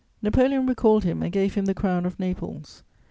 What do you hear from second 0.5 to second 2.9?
recalled him and gave him the Crown of Naples.